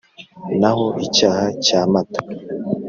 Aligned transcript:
Naho 0.59 0.85
icyaha 1.05 1.45
cya 1.65 1.81
Mata 1.91 2.21